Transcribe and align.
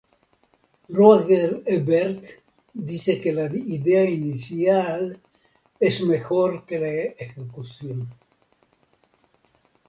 Roger 0.89 1.61
Ebert 1.67 2.23
dice 2.73 3.21
que 3.21 3.31
la 3.31 3.45
idea 3.55 4.03
inicial 4.09 5.21
es 5.79 6.01
mejor 6.01 6.65
que 6.65 6.79
la 6.79 6.89
ejecución. 7.23 8.09